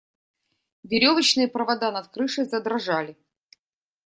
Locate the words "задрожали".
2.45-3.15